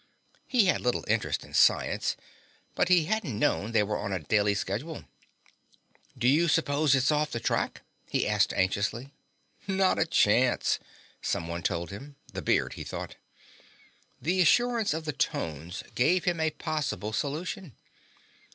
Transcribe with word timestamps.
He 0.47 0.65
had 0.65 0.81
little 0.81 1.05
interest 1.07 1.43
in 1.43 1.53
science, 1.53 2.17
but 2.73 2.89
he 2.89 3.05
hadn't 3.05 3.37
known 3.37 3.71
they 3.71 3.83
were 3.83 3.99
on 3.99 4.11
a 4.11 4.17
daily 4.17 4.55
schedule. 4.55 5.05
"Do 6.17 6.27
you 6.27 6.47
suppose 6.47 6.95
it's 6.95 7.11
off 7.11 7.29
the 7.29 7.39
track?" 7.39 7.83
he 8.09 8.27
asked 8.27 8.51
anxiously. 8.51 9.13
"Not 9.67 9.99
a 9.99 10.07
chance," 10.07 10.79
someone 11.21 11.61
told 11.61 11.91
him 11.91 12.15
the 12.33 12.41
beard, 12.41 12.73
he 12.73 12.83
thought. 12.83 13.15
The 14.19 14.41
assurance 14.41 14.95
of 14.95 15.05
the 15.05 15.13
tones 15.13 15.83
gave 15.93 16.23
him 16.25 16.39
a 16.39 16.49
possible 16.49 17.13
solution. 17.13 17.73